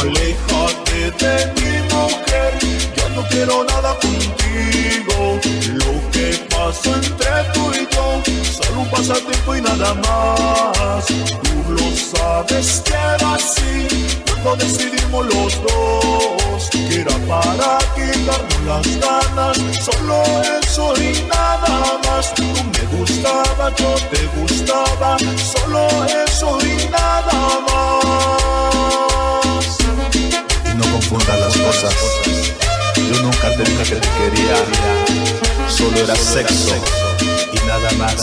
[0.00, 2.58] Aléjate de mi mujer,
[2.96, 5.38] ya no quiero nada contigo.
[5.74, 11.04] Lo que pasa entre tú y yo, solo un pasatiempo y nada más.
[11.06, 19.00] Tú lo sabes que era así, cuando decidimos los dos, que era para quitarnos las
[19.04, 20.22] ganas, solo
[20.62, 22.34] eso y nada más.
[22.34, 25.88] Tú me gustaba, yo te gustaba, solo
[26.26, 27.69] eso y nada más
[31.70, 31.94] cosas.
[32.96, 34.56] Yo nunca te dije que te quería,
[35.68, 36.74] solo era sexo
[37.52, 38.16] y nada más.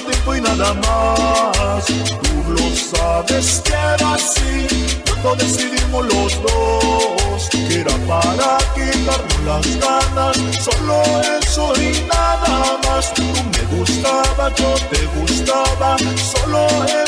[0.00, 1.86] Tiempo y nada más.
[1.86, 4.66] Tú lo sabes que era así
[5.22, 10.36] cuando decidimos los dos que era para quitarnos las ganas.
[10.62, 11.02] Solo
[11.40, 13.12] eso y nada más.
[13.14, 15.96] Tú me gustaba, yo te gustaba.
[16.32, 17.07] Solo eso